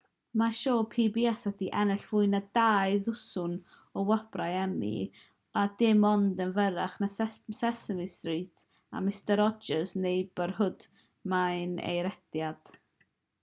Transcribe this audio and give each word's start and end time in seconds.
mae'r 0.41 0.53
sioe 0.57 0.85
pbs 0.93 1.43
wedi 1.47 1.65
ennill 1.81 1.99
fwy 2.11 2.29
na 2.31 2.39
dau 2.57 2.95
ddwsin 3.07 3.53
o 3.65 4.05
wobrau 4.07 4.55
emmy 4.61 4.89
a 5.61 5.67
dim 5.83 6.01
ond 6.13 6.41
yn 6.47 6.55
fyrrach 6.57 6.97
na 7.05 7.11
sesame 7.59 8.09
street 8.17 8.67
a 9.01 9.05
mister 9.11 9.39
rogers' 9.43 9.95
neighborhood 10.07 10.89
mae 11.37 11.63
ei 11.93 12.03
rhediad 12.11 12.75